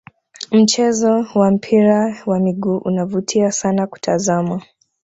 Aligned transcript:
mchezo 0.51 1.25
wa 1.35 1.51
mpira 1.51 2.17
wa 2.25 2.39
miguu 2.39 2.77
unavutia 2.77 3.51
sana 3.51 3.87
kutazama 3.87 4.61